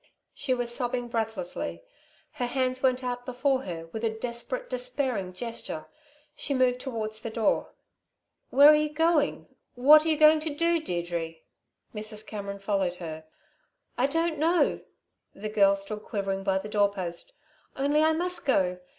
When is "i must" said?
18.01-18.43